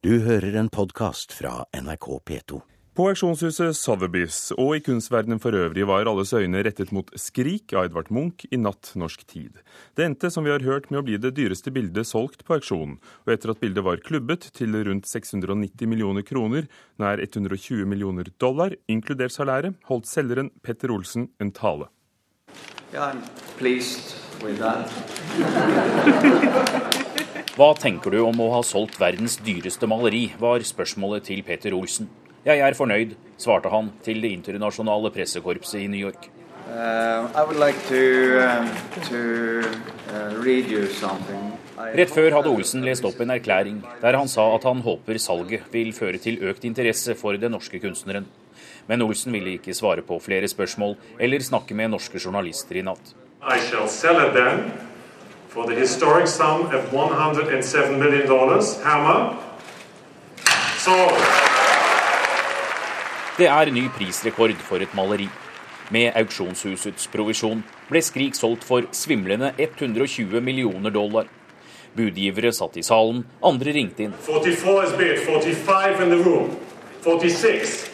[0.00, 2.56] Du hører en podkast fra NRK P2.
[2.96, 7.84] På auksjonshuset Sotheby's og i kunstverdenen for øvrig var alles øyne rettet mot 'Skrik' av
[7.90, 9.60] Edvard Munch i natt norsk tid.
[9.92, 12.96] Det endte, som vi har hørt, med å bli det dyreste bildet solgt på auksjonen.
[13.26, 16.64] Og etter at bildet var klubbet til rundt 690 millioner kroner,
[16.96, 21.92] nær 120 millioner dollar, inkludert salæret, holdt selgeren Petter Olsen en tale.
[22.94, 23.20] Yeah, I'm
[23.58, 24.88] pleased with that.
[27.60, 32.06] Hva tenker du om å ha solgt verdens dyreste maleri, var spørsmålet til Peter Olsen.
[32.40, 36.30] Jeg er fornøyd, svarte han til det internasjonale pressekorpset i New York.
[36.72, 38.00] Uh, like to,
[39.10, 39.20] to
[40.08, 41.52] uh, read you something.
[41.76, 45.20] I Rett før hadde Olsen lest opp en erklæring der han sa at han håper
[45.20, 48.24] salget vil føre til økt interesse for den norske kunstneren.
[48.88, 53.12] Men Olsen ville ikke svare på flere spørsmål eller snakke med norske journalister i natt.
[53.44, 54.88] I shall sell it then
[55.50, 58.26] for the historic sum of $107 million.
[58.84, 59.36] Hammer.
[60.78, 60.94] So.
[63.36, 65.28] Det er ny prisrekord for et maleri.
[65.90, 71.26] Med auksjonshusets provisjon ble Skrik solgt for svimlende 120 millioner dollar.
[71.96, 74.14] Budgivere satt i salen, andre ringte inn.
[74.22, 76.52] 44 is bid, 45 in the room,
[77.02, 77.90] 46,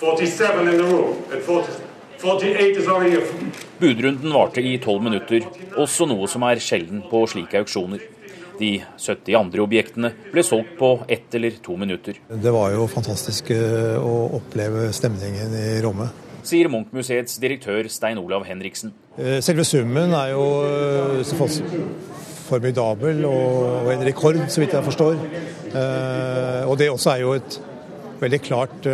[0.00, 1.85] 47 in the room, and 40,
[2.18, 3.22] 48 is already a
[3.80, 5.44] Budrunden varte i tolv minutter,
[5.76, 8.00] også noe som er sjelden på slike auksjoner.
[8.56, 13.50] De 70 andre objektene ble solgt på ett eller to minutter, Det var jo fantastisk
[13.52, 16.08] eh, å oppleve stemningen i rommet.
[16.46, 18.92] sier Munch-museets direktør Stein Olav Henriksen.
[19.18, 21.58] Eh, Selve summen er jo eh,
[22.48, 25.20] formidabel og en rekord, så vidt jeg forstår.
[25.74, 27.60] Eh, Og det også er jo et
[28.20, 28.86] veldig klart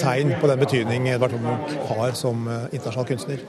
[0.00, 3.46] tegn på den betydning Edvard Munch har som eh, internasjonal kunstner.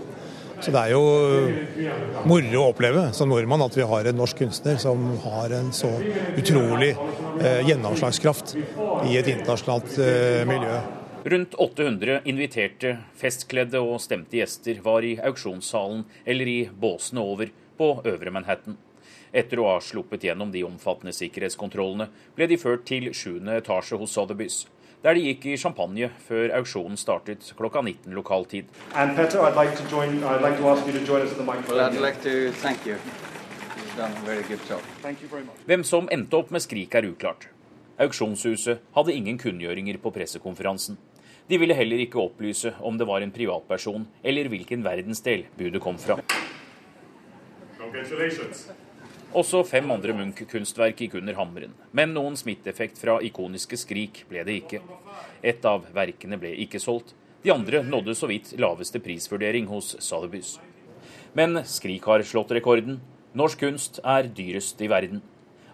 [0.62, 1.02] Så det er jo
[1.38, 1.90] eh,
[2.28, 5.92] moro å oppleve som nordmann at vi har en norsk kunstner som har en så
[6.38, 10.80] utrolig eh, gjennomslagskraft i et internasjonalt eh, miljø.
[11.28, 17.92] Rundt 800 inviterte, festkledde og stemte gjester var i auksjonssalen eller i båsene over på
[18.08, 18.78] Øvre Manhattan.
[19.36, 23.44] Etter å ha sluppet gjennom de omfattende sikkerhetskontrollene, ble de ført til 7.
[23.60, 24.62] etasje hos Sotheby's,
[25.08, 28.66] der de gikk i champagne før auksjonen startet klokka 19 lokal tid.
[28.92, 30.18] Petter, I'd like to join.
[30.20, 31.96] I'd like to ask you to join us at the Well, microphone.
[31.96, 32.98] I'd like to thank you.
[33.78, 34.82] You've done a very good job.
[35.02, 35.56] Thank you very much.
[35.66, 37.48] Hvem som endte opp med Skrik er uklart.
[37.98, 40.98] Auksjonshuset hadde ingen kunngjøringer på pressekonferansen.
[41.48, 45.96] De ville heller ikke opplyse om det var en privatperson eller hvilken verdensdel budet kom
[45.98, 46.20] fra.
[49.36, 54.62] Også fem andre Munch-kunstverk gikk under hammeren, men noen smitteeffekt fra ikoniske Skrik ble det
[54.62, 54.80] ikke.
[55.44, 57.12] Et av verkene ble ikke solgt,
[57.44, 60.58] de andre nådde så vidt laveste prisvurdering hos Sotheby's.
[61.36, 63.02] Men Skrik har slått rekorden.
[63.38, 65.22] Norsk kunst er dyrest i verden.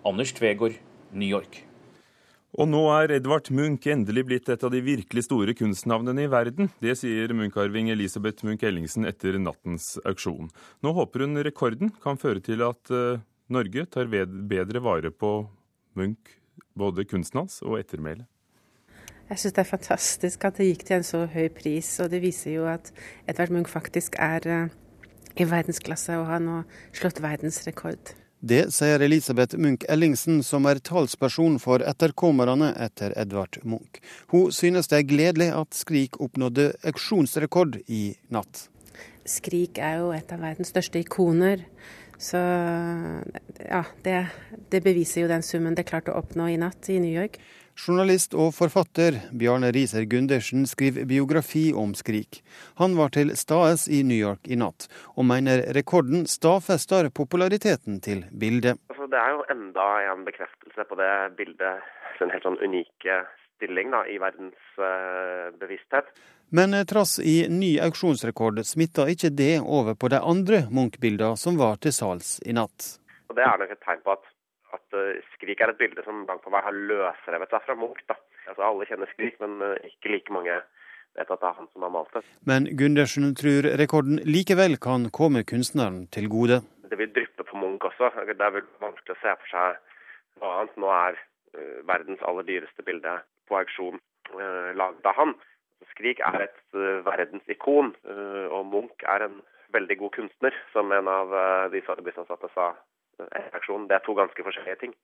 [0.04, 0.76] Anders Tvegård,
[1.14, 1.62] New York.
[2.54, 6.70] Og nå er Edvard Munch endelig blitt et av de virkelig store kunstnavnene i verden.
[6.84, 10.52] Det sier Munch-arving Elisabeth Munch-Ellingsen etter nattens auksjon.
[10.86, 15.34] Nå håper hun rekorden kan føre til at eh, Norge tar bedre vare på
[15.98, 16.38] Munch,
[16.78, 18.26] både kunsten hans og ettermælet.
[19.30, 22.20] Jeg syns det er fantastisk at det gikk til en så høy pris, og det
[22.22, 22.92] viser jo at
[23.30, 24.74] Edvard Munch faktisk er eh,
[25.40, 26.60] i verdensklasse og har nå
[26.94, 28.14] slått verdensrekord.
[28.44, 34.02] Det sier Elisabeth Munch Ellingsen, som er talsperson for etterkommerne etter Edvard Munch.
[34.34, 38.04] Hun synes det er gledelig at Skrik oppnådde auksjonsrekord i
[38.36, 38.66] natt.
[39.24, 41.64] Skrik er jo et av verdens største ikoner.
[42.24, 42.40] Så
[43.60, 44.16] ja, det,
[44.72, 47.36] det beviser jo den summen det klarte å oppnå i natt i New York.
[47.74, 52.40] Journalist og forfatter Bjarne Riiser Gundersen skriver biografi om Skrik.
[52.80, 58.24] Han var til stades i New York i natt, og mener rekorden stadfester populariteten til
[58.30, 58.80] bildet.
[58.94, 61.90] Altså, det er jo enda en bekreftelse på det bildet,
[62.22, 63.24] en helt sånn unike
[63.58, 66.14] stilling da, i verdens uh, bevissthet.
[66.56, 71.58] Men eh, trass i ny auksjonsrekord smitta ikke det over på de andre Munch-bildene som
[71.58, 72.90] var til salgs i natt.
[73.32, 74.28] Og Det er nok et tegn på at,
[74.78, 78.04] at eh, Skrik er et bilde som langt på vei har løsrevet seg fra Munch.
[78.06, 78.20] da.
[78.46, 80.60] Altså Alle kjenner Skrik, men eh, ikke like mange
[81.18, 82.22] vet at det er han som har malt det.
[82.46, 86.60] Men Gundersen tror rekorden likevel kan komme kunstneren til gode.
[86.86, 88.12] Det vil dryppe på Munch også.
[88.30, 89.82] Det er vel vanskelig å se for seg
[90.38, 90.78] noe annet.
[90.78, 91.18] Nå er
[91.86, 93.12] verdens aller dyreste bilde
[93.50, 94.00] på auksjon
[94.34, 95.36] uh, laget av han.
[95.92, 99.42] Skrik er et uh, verdensikon, eh, og Munch er en
[99.74, 103.88] veldig god kunstner, som en av eh, de Sotheby's-ansatte sa eh, etter auksjonen.
[103.90, 104.96] Det er to ganske forskjellige ting.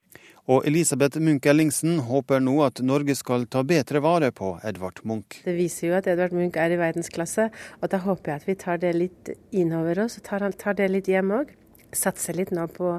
[0.50, 5.40] Og Elisabeth Munch Ellingsen håper nå at Norge skal ta bedre vare på Edvard Munch.
[5.46, 7.50] Det viser jo at Edvard Munch er i verdensklasse,
[7.80, 10.90] og da håper jeg at vi tar det litt innover oss og tar, tar det
[10.92, 11.56] litt hjem òg.
[11.96, 12.92] Satser litt nå på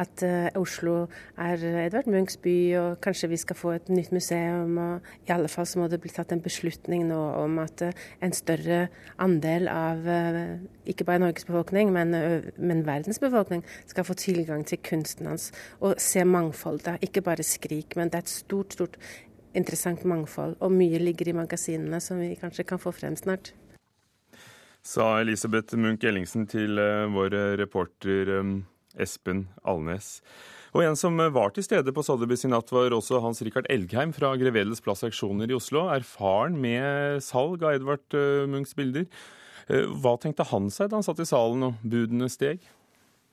[0.00, 1.06] at uh, Oslo
[1.40, 4.78] er Edvard Munchs by, og kanskje vi skal få et nytt museum.
[4.78, 8.06] og I alle fall så må det bli tatt en beslutning nå om at uh,
[8.24, 8.86] en større
[9.22, 10.56] andel av uh,
[10.86, 12.14] ikke bare Norges befolkning, men,
[12.56, 15.50] men, verdens befolkning skal få tilgang til kunsten hans
[15.80, 17.00] og se mangfoldet.
[17.02, 18.98] Ikke bare Skrik, men det er et stort, stort
[19.56, 20.56] interessant mangfold.
[20.60, 23.54] Og mye ligger i magasinene som vi kanskje kan få frem snart
[24.86, 28.52] sa Elisabeth Munch Ellingsen til eh, vår reporter eh,
[29.02, 30.20] Espen Alnes.
[30.76, 34.12] Og en som var til stede på Sotheby's i natt, var også Hans Rikard Elgheim
[34.14, 39.08] fra Grevedels Plass Aksjoner i Oslo, erfaren med salg av Edvard eh, Munchs bilder.
[39.66, 42.60] Hva tenkte han seg da han satt i salen og budene steg?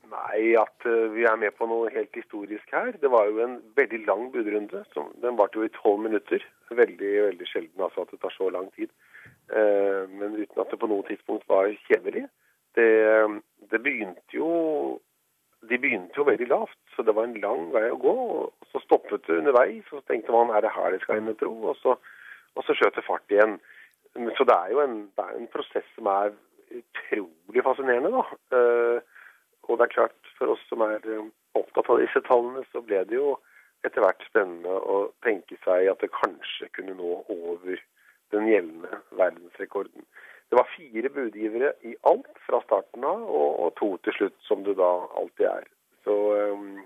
[0.09, 2.89] Nei, at vi er med på noe helt historisk her.
[2.97, 4.81] Det var jo en veldig lang budrunde.
[5.21, 6.41] Den varte jo i tolv minutter.
[6.69, 8.89] Veldig veldig sjelden altså at det tar så lang tid.
[9.53, 12.25] Eh, men uten at det på noe tidspunkt var kjedelig.
[12.73, 12.89] Det,
[13.69, 14.47] det begynte jo
[15.69, 18.13] de begynte jo veldig lavt, så det var en lang vei å gå.
[18.39, 21.35] og Så stoppet det underveis, og så tenkte man er det her det skal ende,
[21.39, 21.53] tro?
[21.71, 21.95] Og så,
[22.55, 23.55] og så skjøt det fart igjen.
[24.37, 26.33] Så det er jo en, er en prosess som er
[26.73, 28.25] utrolig fascinerende, da.
[28.57, 29.23] Eh,
[29.63, 30.99] og det er klart, for oss som er
[31.55, 33.37] opptatt av disse tallene, så ble det jo
[33.87, 37.81] etter hvert spennende å tenke seg at det kanskje kunne nå over
[38.33, 40.05] den gjeldende verdensrekorden.
[40.49, 44.63] Det var fire budgivere i alt fra starten av, og, og to til slutt, som
[44.65, 44.89] det da
[45.19, 45.67] alltid er.
[46.05, 46.17] Så
[46.53, 46.83] um,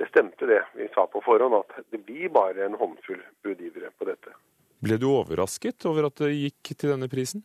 [0.00, 4.08] det stemte det vi sa på forhånd, at det blir bare en håndfull budgivere på
[4.08, 4.32] dette.
[4.84, 7.44] Ble du overrasket over at det gikk til denne prisen?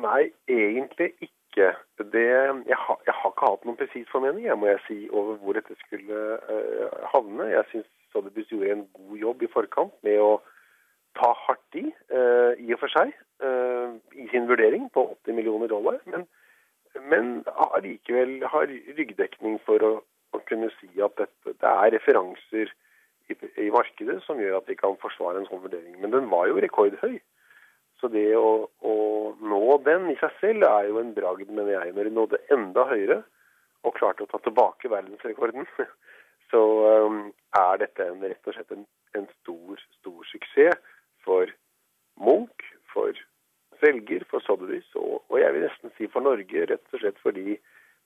[0.00, 1.34] Nei, egentlig ikke.
[1.54, 5.38] Det, jeg, har, jeg, har, ikke hatt noen presis formening jeg, må jeg si, over
[5.42, 7.48] hvor dette skulle uh, havne.
[7.50, 10.30] Jeg syns Sotheby's gjorde en god jobb i forkant med å
[11.18, 13.10] ta hardt i, uh, i og for seg,
[13.42, 15.98] uh, i sin vurdering på 80 millioner dollar.
[16.06, 16.26] Men,
[17.10, 17.32] men
[17.70, 18.70] allikevel har
[19.00, 19.92] ryggdekning for å,
[20.34, 22.70] å, kunne si at dette, det er referanser
[23.30, 25.98] i, i, markedet som gjør at de kan forsvare en sånn vurdering.
[26.02, 27.18] Men den var jo rekordhøy.
[28.00, 28.94] Så det å, å
[29.40, 31.94] nå den i seg selv er jo en bragd, mener jeg.
[31.96, 33.20] Når de nådde enda høyere
[33.86, 35.66] og klarte å ta tilbake verdensrekorden,
[36.52, 36.62] så
[37.06, 37.22] um,
[37.56, 38.86] er dette en, rett og slett en,
[39.18, 41.52] en stor, stor suksess for
[42.20, 43.16] Munch, for
[43.80, 47.56] velger, for Sotheby's, og, og, jeg vil nesten si for Norge, rett og slett fordi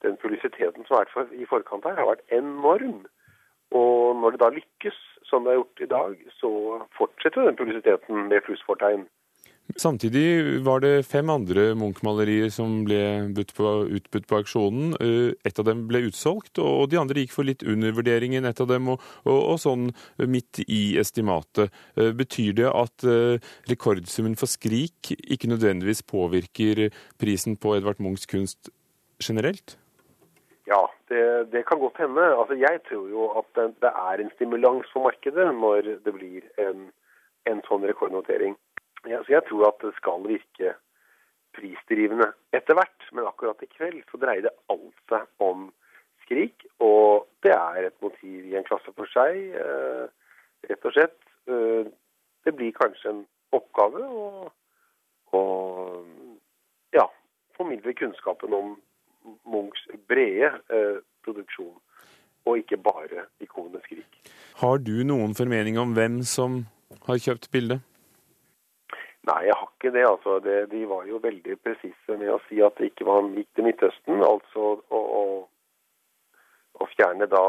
[0.04, 3.04] den publisiteten som har vært i forkant her, har vært enorm.
[3.74, 6.50] Og når det da lykkes, som det er gjort i dag, så
[6.98, 9.06] fortsetter den publisiteten med plussfortegn.
[9.76, 12.98] Samtidig var det fem andre Munch-malerier som ble
[13.56, 14.92] på, utbudt på auksjonen.
[15.00, 18.60] Eh, ett av dem ble utsolgt, og de andre gikk for litt under vurderingen, ett
[18.60, 19.88] av dem, og, og, og, sånn
[20.20, 21.72] midt i estimatet.
[21.96, 23.40] Eh, betyr det at eh,
[23.72, 28.68] rekordsummen for Skrik ikke nødvendigvis påvirker prisen på Edvard Munchs kunst
[29.18, 29.78] generelt?
[30.68, 32.20] Ja, det, det kan godt hende.
[32.36, 36.44] Altså, jeg tror jo at det, det er en stimulans for markedet når det blir
[36.60, 36.86] en,
[37.48, 38.54] en sånn rekordnotering.
[39.06, 40.74] Ja, så jeg tror at det skal virke
[41.54, 43.08] prisdrivende etter hvert.
[43.12, 45.68] Men akkurat i kveld så dreier det alt seg om
[46.24, 46.66] Skrik.
[46.84, 50.04] Og det er et motiv i en klasse for seg, eh,
[50.70, 51.20] rett og slett.
[51.46, 51.84] Eh,
[52.44, 53.22] det blir kanskje en
[53.54, 54.50] oppgave å,
[55.36, 55.42] å
[56.96, 57.06] ja,
[57.56, 58.74] formidle kunnskapen om
[59.48, 61.76] Munchs brede eh, produksjon,
[62.44, 64.20] og ikke bare ikonet Skrik.
[64.60, 66.64] Har du noen formening om hvem som
[67.06, 67.84] har kjøpt bildet?
[69.24, 70.04] Nei, jeg har ikke det.
[70.04, 70.38] altså.
[70.44, 73.68] Det, de var jo veldig presise med å si at det ikke var gikk til
[73.68, 74.20] Midtøsten.
[74.26, 75.24] Altså å, å,
[76.76, 77.44] å, fjerne da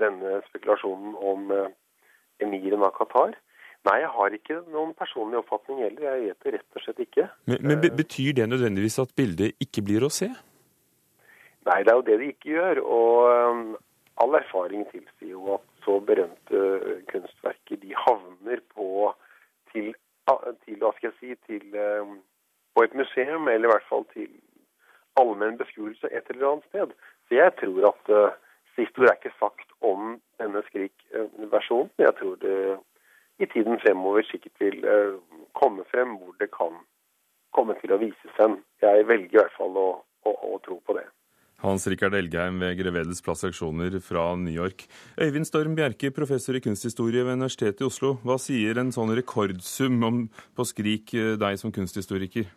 [0.00, 1.72] denne spekulasjonen om eh,
[2.44, 3.36] emiren av Qatar.
[3.86, 6.04] Nei, jeg har ikke noen personlig oppfatning heller.
[6.04, 7.28] Jeg vet det rett og slett ikke.
[7.48, 10.28] Men, men Betyr det nødvendigvis at bildet ikke blir å se?
[11.66, 12.82] Nei, det er jo det de ikke gjør.
[12.82, 13.62] Og um,
[14.22, 16.64] all erfaring tilsier jo at så berømte
[17.12, 19.14] kunstverker de havner på
[19.72, 19.94] til
[20.64, 22.16] til, hva skal jeg si, til, eh,
[22.74, 24.30] på et museum, eller i hvert fall til
[25.20, 26.92] allmenn beskuelse et eller annet sted.
[27.28, 28.34] Så jeg tror at uh,
[28.76, 31.90] siste ord er ikke sagt om denne Skrik-versjonen.
[31.98, 32.58] Jeg tror det
[33.38, 35.16] i tiden fremover sikkert vil uh,
[35.60, 36.76] komme frem hvor det kan
[37.56, 38.60] komme til å vises hen.
[38.84, 39.88] Jeg velger i hvert fall å,
[40.28, 41.06] å, å tro på det.
[41.64, 44.84] Hans Rikard Elgheim ved Grevedes plass auksjoner fra New York.
[45.16, 48.18] Øyvind Storm Bjerke, professor i kunsthistorie ved Universitetet i Oslo.
[48.26, 50.20] Hva sier en sånn rekordsum om,
[50.52, 52.50] på Skrik eh, deg som kunsthistoriker?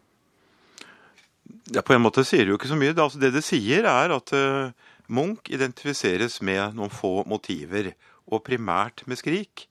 [1.72, 2.92] Ja, På en måte sier det jo ikke så mye.
[2.98, 4.76] Altså, det det sier, er at uh,
[5.08, 7.94] Munch identifiseres med noen få motiver,
[8.30, 9.66] og primært med Skrik.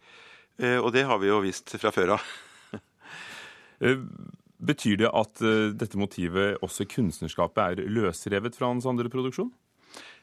[0.56, 2.34] Uh, og det har vi jo visst fra før av.
[4.58, 9.52] Betyr det at uh, dette motivet også i kunstnerskapet er løsrevet fra hans andre produksjon?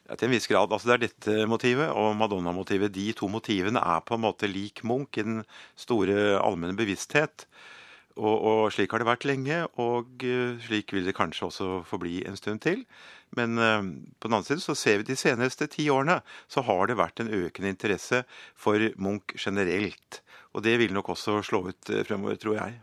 [0.05, 0.69] Ja, til en viss grad.
[0.69, 2.93] altså Det er dette motivet og Madonna-motivet.
[2.93, 5.39] De to motivene er på en måte lik Munch i den
[5.79, 7.47] store allmenne bevissthet.
[8.15, 12.21] Og, og, slik har det vært lenge, og uh, slik vil det kanskje også forbli
[12.27, 12.83] en stund til.
[13.39, 13.81] Men uh,
[14.19, 16.19] på den annen side så ser vi de seneste ti årene
[16.51, 20.19] så har det vært en økende interesse for Munch generelt.
[20.51, 22.77] Og det vil nok også slå ut fremover, tror jeg.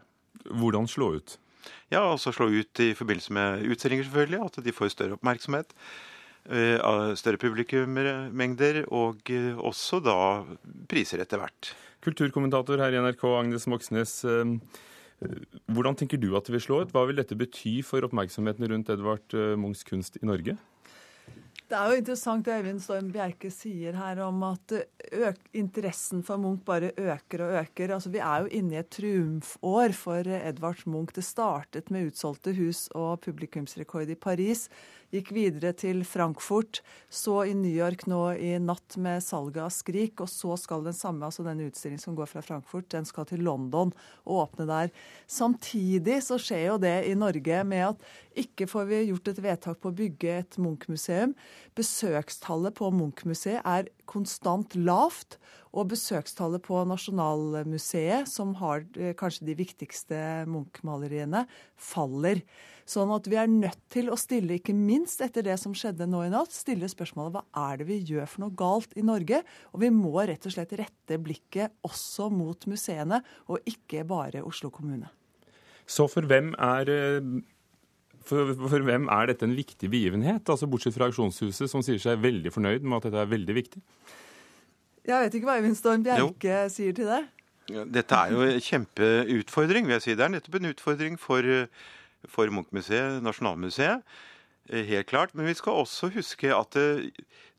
[0.50, 1.36] Hvordan slå ut?
[1.92, 4.40] Ja, altså slå ut i forbindelse med utstillinger, selvfølgelig.
[4.46, 5.74] At de får større oppmerksomhet.
[6.42, 9.30] Større publikummengder, og
[9.62, 10.16] også da
[10.90, 11.74] priser etter hvert.
[12.02, 14.16] Kulturkommentator her i NRK, Agnes Moxnes.
[15.70, 16.92] Hvordan tenker du at det vil slå ut?
[16.94, 20.56] Hva vil dette bety for oppmerksomheten rundt Edvard eh, Munchs kunst i Norge?
[21.72, 24.74] Det er jo interessant det Øyvind Storm Bjerke sier her om at
[25.56, 27.94] interessen for Munch bare øker og øker.
[27.94, 31.14] Altså, Vi er jo inne i et triumfår for Edvard Munch.
[31.16, 34.68] Det startet med utsolgte hus og publikumsrekord i Paris
[35.12, 36.80] gikk videre til Frankfurt,
[37.12, 40.96] så i New York nå i natt med salget av Skrik, og så skal den
[40.96, 43.92] samme, altså denne utstillingen som går fra Frankfurt, den skal til London
[44.24, 44.92] og åpne der.
[45.30, 48.06] Samtidig så skjer jo det i Norge med at
[48.42, 51.36] ikke får vi gjort et vedtak på å bygge et Munch-museum.
[51.76, 55.36] Besøkstallet på Munch-museet er konstant lavt.
[55.72, 60.18] Og besøkstallet på Nasjonalmuseet, som har eh, kanskje de viktigste
[60.50, 61.46] Munch-maleriene,
[61.80, 62.42] faller.
[62.88, 66.24] Sånn at vi er nødt til å stille, ikke minst etter det som skjedde nå
[66.26, 69.40] i natt, stille spørsmålet hva er det vi gjør for noe galt i Norge?
[69.72, 74.68] Og vi må rett og slett rette blikket også mot museene, og ikke bare Oslo
[74.74, 75.08] kommune.
[75.88, 77.32] Så for hvem er eh,
[78.22, 82.20] for, for, hvem er dette en viktig begivenhet, altså bortsett fra Aksjonshuset, som sier seg
[82.22, 83.82] veldig fornøyd med at dette er veldig viktig?
[85.06, 87.22] Jeg vet ikke hva Øyvind Storm Bjerke sier til det.
[87.94, 90.14] Dette er jo en kjempeutfordring, vil jeg si.
[90.18, 91.46] Det er nettopp en utfordring for,
[92.30, 94.04] for Munch-museet, Nasjonalmuseet.
[94.70, 95.34] Eh, helt klart.
[95.34, 97.08] Men vi skal også huske at eh,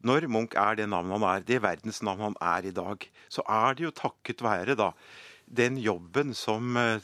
[0.04, 3.76] når Munch er det navnet han er, det verdensnavnet han er i dag, så er
[3.76, 4.92] det jo takket være da
[5.48, 7.04] den jobben som eh,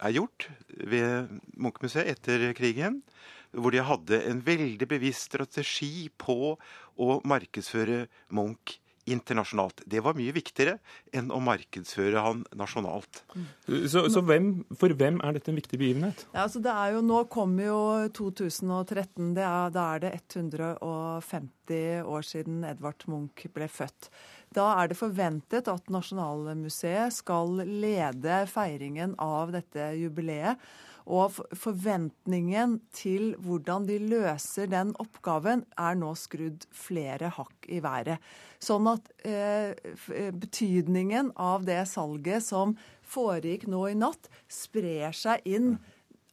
[0.00, 3.02] er gjort ved Munch-museet etter krigen.
[3.52, 6.56] Hvor de hadde en veldig bevisst strategi på
[6.98, 9.82] å markedsføre Munch internasjonalt.
[9.90, 10.78] Det var mye viktigere
[11.14, 13.22] enn å markedsføre han nasjonalt.
[13.90, 16.26] Så, så hvem, For hvem er dette en viktig begivenhet?
[16.32, 17.80] Ja, altså det er jo, Nå kommer jo
[18.16, 19.34] 2013.
[19.36, 24.10] Det er, da er det 150 år siden Edvard Munch ble født.
[24.54, 30.60] Da er det forventet at Nasjonalmuseet skal lede feiringen av dette jubileet.
[31.04, 38.22] Og forventningen til hvordan de løser den oppgaven, er nå skrudd flere hakk i været.
[38.62, 42.72] Sånn at eh, eh, betydningen av det salget som
[43.04, 45.74] foregikk nå i natt, sprer seg inn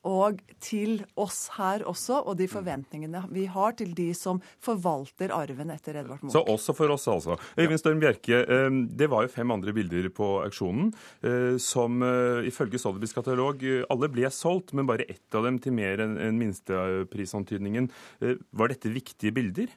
[0.08, 5.74] og til oss her også, og de forventningene vi har til de som forvalter arven
[5.74, 6.34] etter Edvard Munch.
[6.34, 7.38] Så også for oss, altså.
[7.60, 10.90] Øyvind Storm Bjerke, eh, det var jo fem andre bilder på auksjonen
[11.22, 15.76] eh, som eh, ifølge Sotheby's katalog alle ble solgt, men bare ett av dem til
[15.76, 17.90] mer enn minsteprisantydningen.
[18.22, 19.70] Var dette viktige bilder?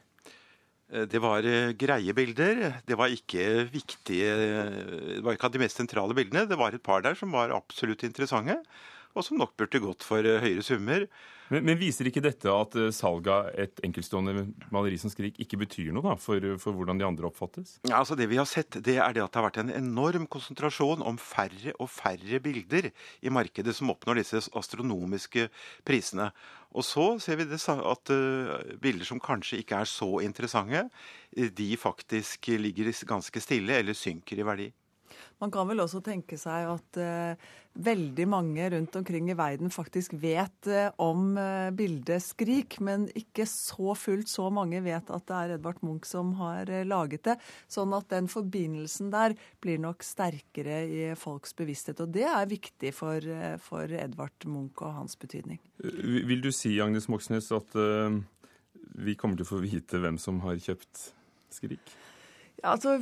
[1.09, 2.79] Det var greie bilder.
[2.85, 4.29] Det var ikke viktige
[5.17, 6.45] Det var ikke av de mest sentrale bildene.
[6.47, 8.59] Det var et par der som var absolutt interessante
[9.15, 11.07] og som nok burde gått for eh, høyere summer.
[11.53, 15.59] Men, men, viser ikke dette at eh, salget av et enkeltstående maleri som Skrik ikke
[15.61, 17.77] betyr noe da, for, for, hvordan de andre oppfattes?
[17.85, 20.27] Ja, altså Det vi har sett, det er det at det har vært en enorm
[20.31, 22.91] konsentrasjon om færre og færre bilder
[23.21, 25.47] i markedet som oppnår disse astronomiske
[25.87, 26.31] prisene.
[26.75, 30.81] Og så ser vi det, at uh, bilder som kanskje ikke er så interessante,
[31.31, 34.67] de faktisk ligger ganske stille eller synker i verdi.
[35.43, 37.47] Man kan vel også tenke seg at uh,
[37.85, 43.47] veldig mange rundt omkring i verden faktisk vet uh, om uh, bildet 'Skrik', men ikke
[43.49, 47.37] så fullt så mange vet at det er Edvard Munch som har laget det.
[47.67, 51.99] Sånn at den forbindelsen der blir nok sterkere i folks bevissthet.
[51.99, 53.19] Og det er viktig for,
[53.63, 55.59] for Edvard Munch og hans betydning.
[55.83, 57.75] Vil du si, Agnes Moxnes, at
[58.95, 61.09] vi kommer til å få vite hvem som har kjøpt
[61.51, 61.97] 'Skrik'?
[62.63, 62.95] Ja, altså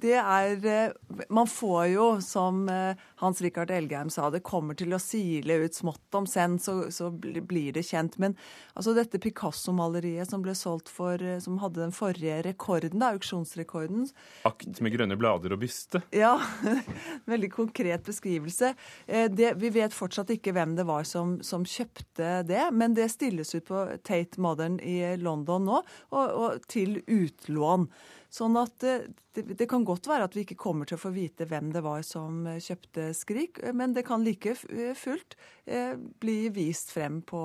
[0.00, 4.94] det er eh, Man får jo, som eh, Hans Rikard Elgheim sa, det kommer til
[4.94, 8.16] å sile ut smått om senn, så, så, blir det kjent.
[8.22, 8.36] Men
[8.74, 14.08] altså dette Picasso-maleriet som ble solgt for eh, Som hadde den forrige rekorden, da, auksjonsrekorden
[14.48, 16.02] Akt med grønne blader og byste?
[16.14, 16.34] Ja.
[17.32, 18.72] Veldig konkret beskrivelse.
[19.06, 23.54] Det, vi vet fortsatt ikke hvem det var som, som, kjøpte det, men det stilles
[23.54, 27.88] ut på Tate Modern i London nå, og, og til utlån.
[28.32, 31.44] Sånn at det, det, kan godt være at vi ikke kommer til å få vite
[31.48, 34.54] hvem det var som kjøpte Skrik, men det kan like
[34.96, 35.36] fullt
[35.66, 37.42] eh, bli vist frem på,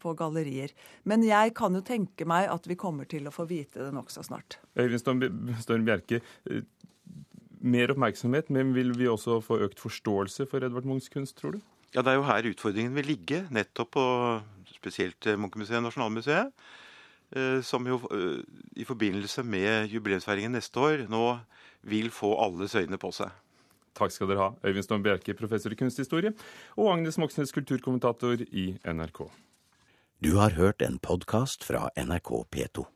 [0.00, 0.72] på, gallerier.
[1.04, 4.24] Men jeg kan jo tenke meg at vi kommer til å få vite det nokså
[4.24, 4.56] snart.
[4.80, 5.04] Øyvind
[5.60, 6.64] Storm Bjerke, eh,
[7.60, 11.60] mer oppmerksomhet, men vil vi også få økt forståelse for Edvard Munchs kunst, tror du?
[11.92, 14.06] Ja, Det er jo her utfordringen vil ligge, nettopp på
[14.72, 16.64] spesielt Munchmuseet og Nasjonalmuseet.
[17.34, 18.42] Eh, som jo eh,
[18.78, 21.24] i forbindelse med jubileumsfeiringen neste år nå
[21.82, 23.32] vil få alles øyne på seg.
[23.94, 26.32] Takk skal dere ha, Øyvind Storm Bjerke, professor i kunsthistorie,
[26.78, 29.26] og Agnes Moxnes, kulturkommentator i NRK.
[30.22, 32.86] Du har hørt en podkast fra NRK P2.